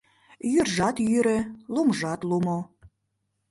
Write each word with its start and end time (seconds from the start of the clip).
Йӱржат 0.53 0.95
йӱрӧ, 1.11 1.39
лумжат 1.73 2.21
лумо 2.29 2.59